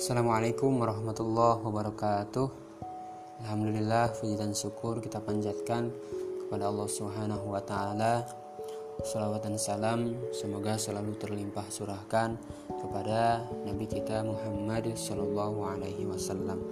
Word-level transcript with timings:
Assalamualaikum 0.00 0.80
warahmatullahi 0.80 1.60
wabarakatuh 1.60 2.48
Alhamdulillah 3.44 4.08
puji 4.16 4.32
dan 4.32 4.56
syukur 4.56 4.96
kita 4.96 5.20
panjatkan 5.20 5.92
kepada 6.40 6.72
Allah 6.72 6.88
Subhanahu 6.88 7.52
wa 7.52 7.60
taala. 7.60 8.24
Salawat 9.04 9.44
dan 9.44 9.60
salam 9.60 10.16
semoga 10.32 10.80
selalu 10.80 11.20
terlimpah 11.20 11.68
surahkan 11.68 12.32
kepada 12.80 13.44
Nabi 13.68 13.84
kita 13.84 14.24
Muhammad 14.24 14.88
Shallallahu 14.96 15.68
alaihi 15.68 16.08
wasallam. 16.08 16.64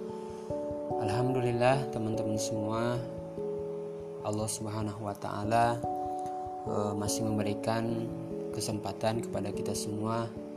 Alhamdulillah 0.96 1.84
teman-teman 1.92 2.40
semua 2.40 2.96
Allah 4.24 4.48
Subhanahu 4.48 5.04
wa 5.04 5.12
taala 5.12 5.76
eh, 6.64 6.92
masih 6.96 7.28
memberikan 7.28 8.08
kesempatan 8.56 9.20
kepada 9.20 9.52
kita 9.52 9.76
semua 9.76 10.47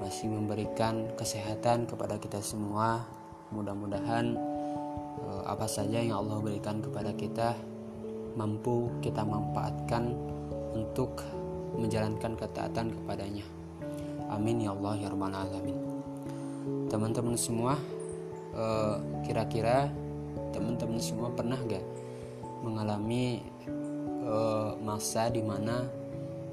masih 0.00 0.32
memberikan 0.32 1.10
kesehatan 1.18 1.84
kepada 1.84 2.16
kita 2.16 2.40
semua. 2.40 3.04
Mudah-mudahan 3.52 4.36
eh, 5.20 5.42
apa 5.44 5.68
saja 5.68 6.00
yang 6.00 6.24
Allah 6.24 6.40
berikan 6.40 6.80
kepada 6.80 7.12
kita 7.12 7.52
mampu 8.32 8.88
kita 9.04 9.20
manfaatkan 9.24 10.16
untuk 10.72 11.20
menjalankan 11.76 12.36
ketaatan 12.36 12.92
kepadanya. 12.92 13.44
Amin 14.32 14.64
ya 14.64 14.72
Allah 14.72 14.96
ya 14.96 15.08
rabbal 15.12 15.36
alamin. 15.36 15.76
Teman-teman 16.88 17.36
semua, 17.36 17.76
eh, 18.56 18.96
kira-kira 19.28 19.92
teman-teman 20.52 21.00
semua 21.00 21.28
pernah 21.32 21.60
gak 21.68 21.84
mengalami 22.64 23.44
eh, 24.22 24.70
masa 24.80 25.28
di 25.28 25.42
mana 25.44 25.84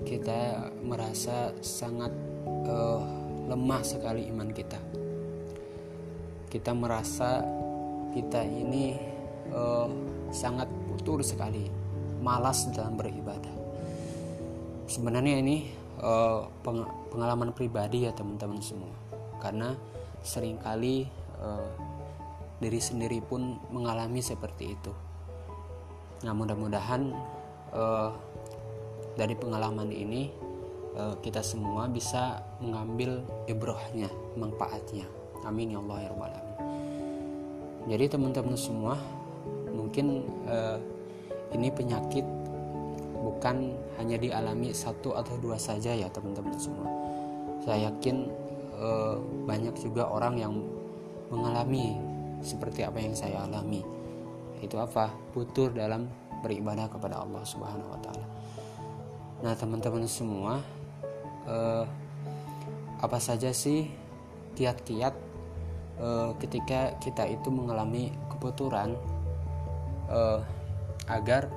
kita 0.04 0.72
merasa 0.84 1.52
sangat 1.60 2.12
lemah 3.50 3.82
sekali 3.82 4.30
iman 4.30 4.54
kita. 4.54 4.78
Kita 6.50 6.72
merasa 6.78 7.42
kita 8.14 8.46
ini 8.46 8.94
uh, 9.50 9.90
sangat 10.30 10.70
putur 10.86 11.26
sekali, 11.26 11.66
malas 12.22 12.70
dalam 12.70 12.94
beribadah. 12.94 13.54
Sebenarnya 14.86 15.42
ini 15.42 15.70
uh, 16.02 16.46
pengalaman 17.10 17.54
pribadi 17.54 18.06
ya 18.06 18.14
teman-teman 18.14 18.62
semua, 18.62 18.94
karena 19.42 19.74
sering 20.22 20.62
kali 20.62 21.10
uh, 21.42 21.70
diri 22.62 22.82
sendiri 22.82 23.22
pun 23.22 23.62
mengalami 23.70 24.22
seperti 24.22 24.74
itu. 24.74 24.94
Nah 26.26 26.34
mudah-mudahan 26.34 27.14
uh, 27.72 28.10
dari 29.16 29.38
pengalaman 29.38 29.94
ini 29.94 30.49
kita 31.20 31.42
semua 31.44 31.88
bisa 31.88 32.42
mengambil 32.60 33.24
ibrohnya, 33.46 34.08
manfaatnya. 34.36 35.06
Amin 35.48 35.72
ya 35.72 35.80
Allah 35.80 35.98
ya 36.04 36.10
Rabbal 36.12 36.32
Alamin. 36.36 36.58
Jadi 37.90 38.06
teman-teman 38.12 38.58
semua 38.60 38.94
mungkin 39.72 40.28
uh, 40.46 40.78
ini 41.56 41.72
penyakit 41.72 42.28
bukan 43.20 43.74
hanya 43.98 44.18
dialami 44.20 44.72
satu 44.72 45.16
atau 45.16 45.36
dua 45.40 45.56
saja 45.56 45.96
ya 45.96 46.08
teman-teman 46.12 46.56
semua. 46.60 46.88
Saya 47.64 47.92
yakin 47.92 48.30
uh, 48.80 49.18
banyak 49.48 49.76
juga 49.80 50.08
orang 50.08 50.36
yang 50.40 50.54
mengalami 51.30 51.96
seperti 52.44 52.84
apa 52.84 53.00
yang 53.00 53.16
saya 53.16 53.44
alami. 53.48 53.84
Itu 54.60 54.80
apa? 54.80 55.12
Putur 55.32 55.72
dalam 55.72 56.08
beribadah 56.40 56.88
kepada 56.88 57.20
Allah 57.24 57.44
Subhanahu 57.44 57.92
wa 57.92 58.00
taala. 58.00 58.28
Nah, 59.40 59.56
teman-teman 59.56 60.04
semua, 60.04 60.60
eh, 61.50 61.86
apa 63.00 63.18
saja 63.18 63.50
sih 63.52 63.90
kiat-kiat 64.54 65.16
eh, 66.00 66.30
ketika 66.40 66.96
kita 67.02 67.26
itu 67.26 67.50
mengalami 67.50 68.14
keputuran 68.30 68.96
eh, 70.08 70.40
agar 71.10 71.50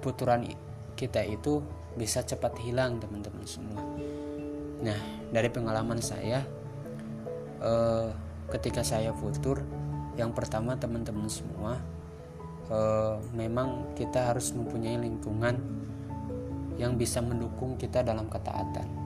keputuran 0.00 0.50
kita 0.98 1.22
itu 1.22 1.62
bisa 1.94 2.24
cepat 2.24 2.56
hilang 2.64 2.98
teman-teman 2.98 3.44
semua. 3.44 3.84
Nah 4.82 4.98
dari 5.30 5.48
pengalaman 5.52 6.02
saya 6.02 6.42
eh, 7.62 8.08
ketika 8.50 8.82
saya 8.82 9.14
futur 9.14 9.62
yang 10.18 10.36
pertama 10.36 10.76
teman-teman 10.76 11.28
semua 11.30 11.78
eh, 12.72 13.16
memang 13.36 13.94
kita 13.94 14.32
harus 14.32 14.50
mempunyai 14.56 14.98
lingkungan 14.98 15.56
yang 16.80 16.96
bisa 16.96 17.20
mendukung 17.20 17.76
kita 17.76 18.00
dalam 18.00 18.26
ketaatan 18.32 19.01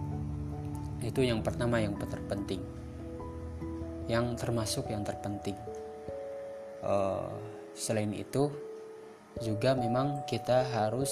itu 1.05 1.21
yang 1.25 1.45
pertama 1.45 1.81
yang 1.83 1.97
terpenting. 1.99 2.63
Yang 4.07 4.27
termasuk 4.41 4.89
yang 4.89 5.03
terpenting. 5.03 5.57
Uh, 6.81 7.29
selain 7.75 8.15
itu 8.15 8.49
juga 9.43 9.77
memang 9.77 10.25
kita 10.25 10.65
harus 10.71 11.11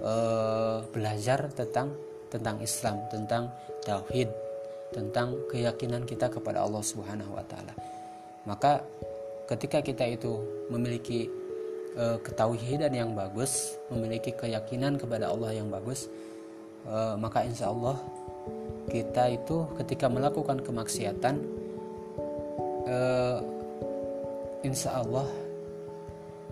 uh, 0.00 0.80
belajar 0.94 1.50
tentang 1.52 1.92
tentang 2.32 2.56
Islam 2.64 2.96
tentang 3.12 3.52
tauhid 3.84 4.30
tentang 4.94 5.36
keyakinan 5.52 6.08
kita 6.08 6.32
kepada 6.32 6.64
Allah 6.64 6.80
Subhanahu 6.80 7.36
wa 7.36 7.44
taala. 7.44 7.74
Maka 8.48 8.80
ketika 9.50 9.84
kita 9.84 10.06
itu 10.06 10.40
memiliki 10.72 11.28
uh, 11.98 12.16
ketauhidan 12.22 12.94
yang 12.94 13.10
bagus 13.12 13.76
memiliki 13.92 14.32
keyakinan 14.32 14.96
kepada 14.96 15.28
Allah 15.28 15.52
yang 15.52 15.68
bagus 15.68 16.08
maka 17.14 17.46
insya 17.46 17.70
Allah 17.70 17.94
kita 18.92 19.32
itu 19.32 19.64
ketika 19.80 20.12
melakukan 20.12 20.60
kemaksiatan 20.60 21.40
uh, 22.84 23.40
insya 24.60 25.00
Allah 25.00 25.24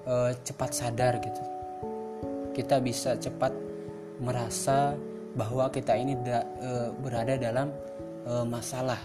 uh, 0.09 0.33
cepat 0.41 0.73
sadar 0.73 1.21
gitu. 1.21 1.43
Kita 2.57 2.81
bisa 2.81 3.15
cepat 3.21 3.53
merasa 4.25 4.97
bahwa 5.37 5.69
kita 5.69 5.95
ini 5.95 6.17
da, 6.25 6.43
uh, 6.65 6.89
berada 6.97 7.37
dalam 7.37 7.69
uh, 8.25 8.43
masalah 8.49 8.99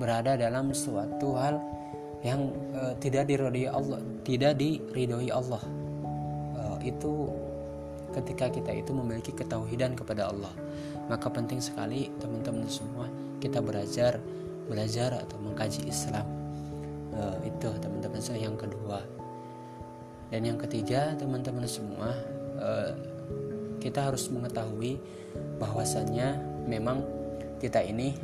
berada 0.00 0.34
dalam 0.34 0.74
suatu 0.74 1.38
hal 1.38 1.60
yang 2.24 2.50
uh, 2.74 2.96
tidak 2.98 3.28
diridhoi 3.28 3.68
Allah 3.68 4.00
tidak 4.24 4.56
diridhoi 4.56 5.28
Allah. 5.28 5.60
Uh, 6.56 6.80
itu 6.80 7.28
ketika 8.14 8.46
kita 8.48 8.70
itu 8.70 8.94
memiliki 8.94 9.34
ketauhidan 9.34 9.98
kepada 9.98 10.30
Allah. 10.30 10.54
Maka 11.10 11.28
penting 11.28 11.58
sekali 11.58 12.08
teman-teman 12.22 12.70
semua 12.70 13.10
kita 13.42 13.60
belajar 13.60 14.22
belajar 14.70 15.20
atau 15.20 15.36
mengkaji 15.42 15.90
Islam. 15.90 16.24
Uh, 17.14 17.36
itu 17.46 17.68
teman-teman 17.78 18.22
saya 18.22 18.46
yang 18.48 18.56
kedua. 18.56 19.02
Dan 20.32 20.48
yang 20.48 20.58
ketiga 20.58 21.14
teman-teman 21.14 21.68
semua 21.68 22.10
uh, 22.58 22.90
kita 23.78 24.08
harus 24.08 24.26
mengetahui 24.32 24.96
bahwasannya 25.60 26.40
memang 26.64 27.04
kita 27.60 27.84
ini 27.84 28.16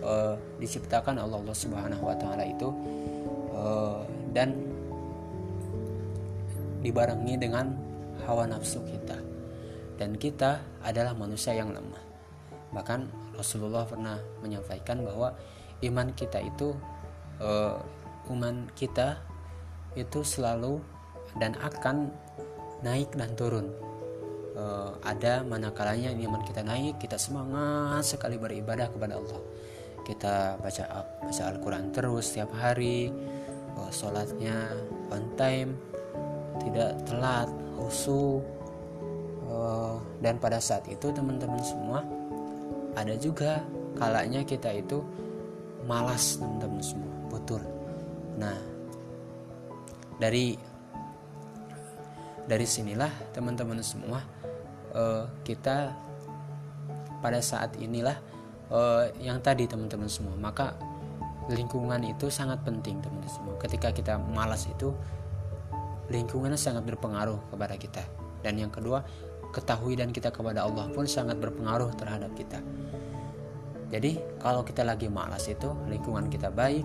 uh, 0.00 0.38
diciptakan 0.62 1.18
Allah, 1.18 1.42
Allah 1.42 1.58
Subhanahu 1.58 2.02
Wa 2.06 2.16
Taala 2.16 2.44
itu 2.46 2.68
uh, 3.52 4.00
dan 4.30 4.54
dibarengi 6.78 7.34
dengan 7.34 7.74
hawa 8.22 8.46
nafsu 8.46 8.78
kita 8.86 9.27
dan 9.98 10.14
kita 10.14 10.62
adalah 10.86 11.12
manusia 11.12 11.52
yang 11.52 11.74
lemah. 11.74 12.00
Bahkan 12.70 13.34
Rasulullah 13.34 13.84
pernah 13.84 14.16
menyampaikan 14.40 15.02
bahwa 15.02 15.34
iman 15.82 16.08
kita 16.14 16.38
itu 16.38 16.72
uh, 17.42 17.82
iman 18.30 18.70
kita 18.78 19.18
itu 19.98 20.22
selalu 20.22 20.78
dan 21.42 21.58
akan 21.58 22.14
naik 22.86 23.10
dan 23.18 23.34
turun. 23.34 23.74
Uh, 24.58 24.90
ada 25.06 25.46
manakalanya 25.46 26.10
iman 26.10 26.42
kita 26.42 26.66
naik 26.66 26.98
kita 26.98 27.14
semangat 27.14 28.02
sekali 28.06 28.38
beribadah 28.38 28.90
kepada 28.90 29.18
Allah. 29.18 29.42
Kita 30.06 30.56
baca 30.58 30.84
baca 31.20 31.42
Al-Quran 31.52 31.94
terus 31.94 32.32
setiap 32.32 32.54
hari 32.58 33.10
uh, 33.78 33.90
sholatnya 33.90 34.72
on 35.14 35.24
time 35.38 35.78
tidak 36.58 36.98
telat 37.06 37.46
khusyuk 37.78 38.57
uh, 39.48 39.98
dan 40.20 40.36
pada 40.38 40.60
saat 40.62 40.86
itu 40.86 41.10
teman-teman 41.10 41.60
semua 41.64 42.04
ada 42.94 43.14
juga 43.18 43.64
kalanya 43.96 44.44
kita 44.46 44.70
itu 44.76 45.02
malas 45.88 46.38
teman-teman 46.38 46.82
semua 46.84 47.12
betul 47.32 47.62
nah 48.38 48.54
dari 50.20 50.54
dari 52.48 52.64
sinilah 52.64 53.10
teman-teman 53.34 53.82
semua 53.84 54.24
uh, 54.94 55.28
kita 55.44 55.92
pada 57.18 57.42
saat 57.42 57.74
inilah 57.82 58.16
uh, 58.72 59.10
yang 59.18 59.42
tadi 59.42 59.66
teman-teman 59.68 60.08
semua. 60.08 60.34
Maka 60.38 60.76
lingkungan 61.52 62.00
itu 62.04 62.28
sangat 62.28 62.62
penting 62.64 63.00
teman-teman 63.02 63.32
semua. 63.32 63.54
Ketika 63.60 63.92
kita 63.92 64.16
malas 64.16 64.68
itu 64.68 64.94
lingkungannya 66.08 66.56
sangat 66.56 66.88
berpengaruh 66.88 67.52
kepada 67.52 67.74
kita. 67.76 68.02
Dan 68.40 68.62
yang 68.62 68.72
kedua 68.72 69.02
ketahui 69.54 69.96
dan 69.96 70.12
kita 70.12 70.28
kepada 70.28 70.64
Allah 70.68 70.88
pun 70.92 71.08
sangat 71.08 71.40
berpengaruh 71.40 71.92
terhadap 71.96 72.32
kita. 72.36 72.60
Jadi 73.88 74.20
kalau 74.40 74.60
kita 74.64 74.84
lagi 74.84 75.08
malas 75.08 75.48
itu 75.48 75.72
lingkungan 75.88 76.28
kita 76.28 76.52
baik, 76.52 76.84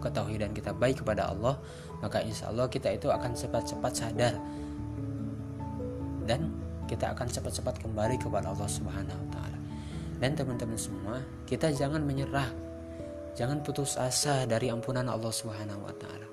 ketauhidan 0.00 0.56
kita 0.56 0.72
baik 0.72 1.04
kepada 1.04 1.28
Allah 1.28 1.60
maka 1.98 2.22
insya 2.22 2.48
Allah 2.48 2.70
kita 2.70 2.94
itu 2.94 3.10
akan 3.10 3.34
cepat-cepat 3.34 3.92
sadar 3.92 4.34
dan 6.24 6.52
kita 6.88 7.12
akan 7.12 7.26
cepat-cepat 7.28 7.84
kembali 7.84 8.16
kepada 8.16 8.48
Allah 8.52 8.68
Subhanahu 8.68 9.18
wa 9.18 9.28
taala. 9.32 9.58
Dan 10.18 10.34
teman-teman 10.34 10.80
semua, 10.80 11.20
kita 11.44 11.70
jangan 11.70 12.02
menyerah. 12.02 12.48
Jangan 13.38 13.62
putus 13.62 13.94
asa 13.94 14.48
dari 14.48 14.66
ampunan 14.66 15.06
Allah 15.06 15.30
Subhanahu 15.30 15.84
wa 15.84 15.94
taala. 15.94 16.26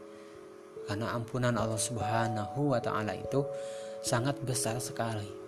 Karena 0.90 1.14
ampunan 1.14 1.54
Allah 1.54 1.78
Subhanahu 1.78 2.74
wa 2.74 2.80
taala 2.82 3.14
itu 3.14 3.46
sangat 4.02 4.40
besar 4.42 4.80
sekali. 4.82 5.45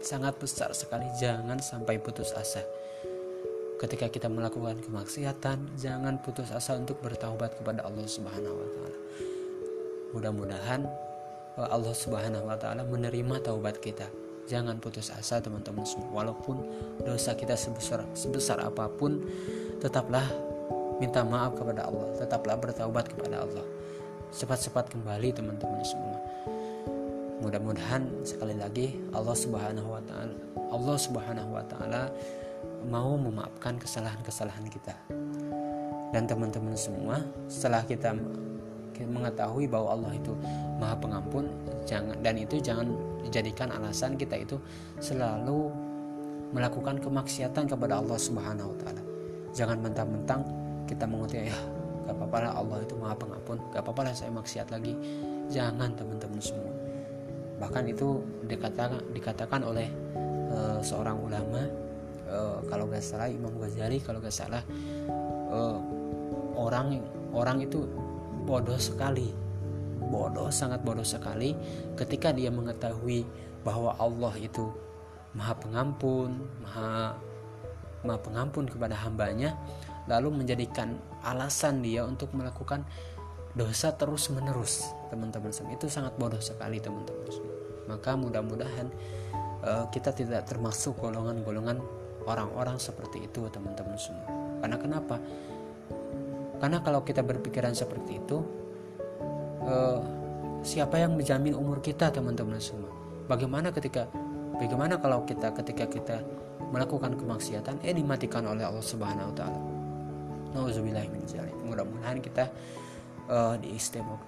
Sangat 0.00 0.40
besar 0.40 0.72
sekali. 0.72 1.04
Jangan 1.20 1.60
sampai 1.60 2.00
putus 2.00 2.32
asa. 2.32 2.64
Ketika 3.80 4.12
kita 4.12 4.28
melakukan 4.28 4.80
kemaksiatan, 4.84 5.76
jangan 5.80 6.20
putus 6.20 6.52
asa 6.52 6.76
untuk 6.76 7.00
bertaubat 7.00 7.56
kepada 7.56 7.84
Allah 7.84 8.04
Subhanahu 8.04 8.56
wa 8.60 8.68
taala. 8.68 8.98
Mudah-mudahan 10.12 10.80
Allah 11.56 11.94
Subhanahu 11.96 12.44
wa 12.44 12.56
taala 12.60 12.84
menerima 12.84 13.40
taubat 13.40 13.80
kita. 13.80 14.08
Jangan 14.48 14.80
putus 14.80 15.08
asa 15.12 15.40
teman-teman 15.40 15.84
semua. 15.88 16.12
Walaupun 16.12 16.60
dosa 17.04 17.32
kita 17.36 17.56
sebesar 17.56 18.04
sebesar 18.12 18.60
apa 18.60 18.88
pun, 18.88 19.24
tetaplah 19.80 20.28
minta 21.00 21.24
maaf 21.24 21.56
kepada 21.56 21.88
Allah, 21.88 22.08
tetaplah 22.20 22.56
bertaubat 22.60 23.08
kepada 23.08 23.48
Allah. 23.48 23.64
Cepat-cepat 24.30 24.92
kembali 24.92 25.28
teman-teman 25.32 25.80
semua. 25.80 26.20
Mudah-mudahan 27.40 28.04
sekali 28.22 28.54
lagi 28.54 29.00
Allah 29.16 29.32
Subhanahu 29.32 29.96
wa 29.96 30.02
taala 30.04 30.36
Allah 30.70 30.96
Subhanahu 30.96 31.50
wa 31.56 31.64
taala 31.66 32.12
mau 32.86 33.18
memaafkan 33.18 33.76
kesalahan-kesalahan 33.76 34.66
kita. 34.70 34.94
Dan 36.10 36.26
teman-teman 36.26 36.74
semua, 36.74 37.22
setelah 37.46 37.86
kita 37.86 38.14
mengetahui 39.00 39.64
bahwa 39.64 39.96
Allah 39.96 40.12
itu 40.12 40.36
Maha 40.76 40.92
Pengampun 41.00 41.48
jangan 41.88 42.20
dan 42.20 42.36
itu 42.36 42.60
jangan 42.60 42.92
dijadikan 43.24 43.72
alasan 43.72 44.12
kita 44.20 44.36
itu 44.36 44.60
selalu 45.00 45.72
melakukan 46.52 47.00
kemaksiatan 47.00 47.64
kepada 47.64 48.04
Allah 48.04 48.18
Subhanahu 48.20 48.74
wa 48.74 48.78
taala. 48.78 49.02
Jangan 49.56 49.80
mentang-mentang 49.80 50.44
kita 50.84 51.08
mengerti 51.08 51.48
ya 51.48 51.56
gak 52.04 52.14
apa-apa 52.18 52.36
lah 52.44 52.52
Allah 52.60 52.78
itu 52.84 52.94
Maha 52.98 53.14
Pengampun, 53.16 53.58
gak 53.72 53.80
apa-apa 53.80 54.10
lah 54.10 54.14
saya 54.14 54.30
maksiat 54.34 54.68
lagi. 54.68 54.92
Jangan 55.48 55.96
teman-teman 55.96 56.42
semua. 56.42 56.79
Bahkan 57.60 57.84
itu 57.92 58.24
dikatakan 58.48 59.12
dikatakan 59.12 59.60
oleh 59.62 59.86
uh, 60.48 60.80
seorang 60.80 61.20
ulama 61.20 61.62
uh, 62.26 62.58
kalau 62.66 62.88
gak 62.88 63.04
salah 63.04 63.28
Imam 63.28 63.52
Ghazali 63.60 64.00
kalau 64.00 64.18
gak 64.18 64.32
salah 64.32 64.64
uh, 65.52 65.76
orang 66.56 67.04
orang 67.36 67.60
itu 67.60 67.84
bodoh 68.48 68.80
sekali. 68.80 69.30
Bodoh 70.00 70.48
sangat 70.48 70.80
bodoh 70.82 71.04
sekali. 71.04 71.54
Ketika 71.94 72.32
dia 72.32 72.48
mengetahui 72.48 73.22
bahwa 73.60 73.94
Allah 74.00 74.34
itu 74.40 74.72
maha 75.36 75.54
pengampun 75.54 76.42
maha 76.64 77.14
maha 78.02 78.18
pengampun 78.18 78.66
kepada 78.66 78.98
hambanya 78.98 79.54
lalu 80.10 80.42
menjadikan 80.42 80.98
alasan 81.22 81.84
dia 81.84 82.02
untuk 82.02 82.34
melakukan 82.34 82.82
dosa 83.54 83.94
terus 83.94 84.30
menerus 84.30 84.86
teman-teman 85.10 85.50
semua. 85.50 85.74
Itu 85.74 85.90
sangat 85.90 86.14
bodoh 86.16 86.40
sekali 86.40 86.78
teman-teman 86.78 87.28
semua. 87.30 87.56
Maka 87.90 88.14
mudah-mudahan 88.14 88.86
uh, 89.66 89.84
kita 89.90 90.14
tidak 90.14 90.46
termasuk 90.46 90.94
golongan-golongan 90.98 91.82
orang-orang 92.28 92.76
seperti 92.78 93.26
itu 93.26 93.48
teman-teman 93.50 93.96
semua. 93.96 94.28
Karena 94.60 94.76
kenapa? 94.76 95.16
Karena 96.60 96.78
kalau 96.84 97.00
kita 97.00 97.24
berpikiran 97.24 97.72
seperti 97.72 98.20
itu, 98.20 98.44
eh, 99.64 100.00
siapa 100.60 101.00
yang 101.00 101.16
menjamin 101.16 101.56
umur 101.56 101.80
kita, 101.80 102.12
teman-teman 102.12 102.60
semua? 102.60 102.92
Bagaimana 103.24 103.72
ketika, 103.72 104.04
bagaimana 104.60 105.00
kalau 105.00 105.24
kita 105.24 105.56
ketika 105.56 105.88
kita 105.88 106.16
melakukan 106.68 107.16
kemaksiatan, 107.16 107.80
eh 107.80 107.96
dimatikan 107.96 108.44
oleh 108.44 108.68
Allah 108.68 108.84
Subhanahu 108.84 109.32
Wa 109.32 109.36
Taala? 109.40 109.60
Mudah-mudahan 111.64 112.20
kita 112.20 112.52
uh, 113.30 113.54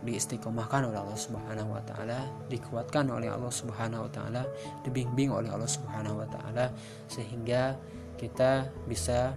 diistiqomahkan 0.07 0.87
oleh 0.87 0.99
Allah 1.03 1.19
Subhanahu 1.19 1.75
wa 1.75 1.83
taala, 1.83 2.31
dikuatkan 2.47 3.11
oleh 3.11 3.29
Allah 3.29 3.51
Subhanahu 3.51 4.07
wa 4.07 4.11
taala, 4.15 4.47
dibimbing 4.87 5.35
oleh 5.35 5.51
Allah 5.51 5.69
Subhanahu 5.69 6.23
wa 6.23 6.29
taala 6.31 6.71
sehingga 7.11 7.75
kita 8.17 8.71
bisa 8.87 9.35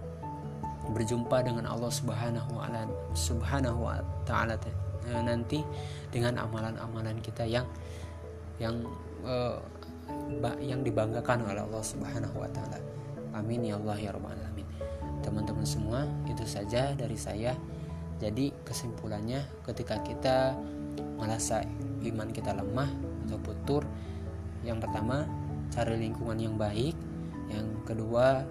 berjumpa 0.94 1.42
dengan 1.42 1.66
Allah 1.66 1.90
Subhanahu 1.90 2.54
wa 2.54 2.70
Subhanahu 3.18 3.78
wa 3.82 3.98
taala 4.22 4.54
eh, 5.10 5.22
nanti 5.26 5.66
dengan 6.14 6.38
amalan-amalan 6.38 7.18
kita 7.18 7.42
yang 7.42 7.66
yang 8.62 8.86
uh, 9.26 9.58
yang 10.62 10.86
dibanggakan 10.86 11.42
oleh 11.42 11.60
Allah 11.66 11.82
Subhanahu 11.82 12.38
wa 12.38 12.48
taala. 12.54 12.78
Amin 13.34 13.66
ya 13.66 13.76
Allah 13.76 13.98
ya 13.98 14.10
rabbal 14.14 14.32
alamin. 14.32 14.64
Teman-teman 15.20 15.66
semua, 15.66 16.06
itu 16.30 16.46
saja 16.46 16.94
dari 16.94 17.18
saya. 17.18 17.52
Jadi 18.16 18.48
kesimpulannya 18.64 19.44
ketika 19.68 20.00
kita 20.00 20.56
merasa 21.20 21.60
iman 22.04 22.28
kita 22.32 22.56
lemah 22.56 22.88
atau 23.28 23.38
putur, 23.40 23.82
yang 24.64 24.80
pertama 24.80 25.28
cari 25.68 26.00
lingkungan 26.00 26.38
yang 26.40 26.56
baik, 26.56 26.96
yang 27.52 27.68
kedua 27.84 28.46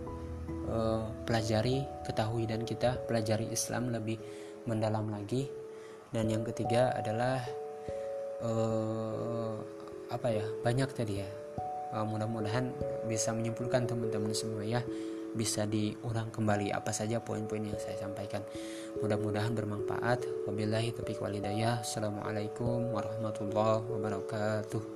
uh, 0.69 1.09
pelajari 1.25 1.81
ketahui 2.05 2.45
dan 2.45 2.61
kita 2.61 3.01
pelajari 3.09 3.49
Islam 3.49 3.89
lebih 3.89 4.21
mendalam 4.69 5.09
lagi. 5.09 5.49
Dan 6.13 6.31
yang 6.31 6.45
ketiga 6.47 6.95
adalah 6.95 7.43
uh, 8.45 9.57
apa 10.13 10.27
ya 10.29 10.45
banyak 10.61 10.89
tadi 10.93 11.19
ya. 11.19 11.29
Uh, 11.95 12.05
mudah-mudahan 12.05 12.69
bisa 13.09 13.33
menyimpulkan 13.33 13.89
teman-teman 13.89 14.31
semua 14.31 14.61
ya. 14.61 14.85
Bisa 15.35 15.67
diulang 15.67 16.31
kembali 16.31 16.71
apa 16.71 16.95
saja 16.95 17.19
poin-poin 17.19 17.59
yang 17.59 17.75
saya 17.75 17.99
sampaikan 17.99 18.39
mudah-mudahan 19.05 19.53
bermanfaat. 19.53 20.49
Wabillahi 20.49 20.89
taufiq 20.97 21.21
walhidayah 21.21 21.85
assalamualaikum 21.85 22.89
warahmatullahi 22.89 23.85
wabarakatuh 23.85 24.94